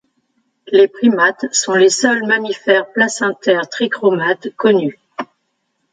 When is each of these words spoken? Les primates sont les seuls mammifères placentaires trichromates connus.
Les 0.71 0.87
primates 0.87 1.45
sont 1.53 1.75
les 1.75 1.91
seuls 1.91 2.25
mammifères 2.25 2.91
placentaires 2.91 3.69
trichromates 3.69 4.49
connus. 4.55 4.97